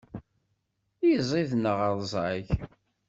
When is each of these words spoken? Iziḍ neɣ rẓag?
Iziḍ 1.13 1.51
neɣ 1.55 1.79
rẓag? 1.99 2.47